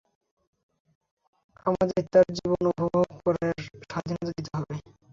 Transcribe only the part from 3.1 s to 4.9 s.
করার স্বাধীনতা দিতে হবে।